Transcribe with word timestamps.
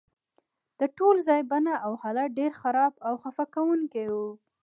د 0.79 0.81
ټول 0.97 1.15
ځای 1.27 1.41
بڼه 1.51 1.75
او 1.85 1.91
حالت 2.01 2.29
ډیر 2.39 2.51
خراب 2.61 2.93
او 3.07 3.13
خفه 3.21 3.45
کونکی 3.55 4.05
و 4.13 4.15